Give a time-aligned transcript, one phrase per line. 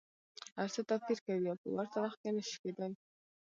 [0.57, 2.93] هر څه توپیر کوي او په ورته وخت کي نه شي کیدای.